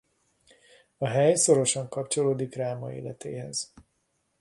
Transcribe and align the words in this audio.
A 0.97 1.07
hely 1.11 1.35
szorosan 1.35 1.89
kapcsolódik 1.89 2.55
Ráma 2.55 2.93
életéhez. 2.93 3.73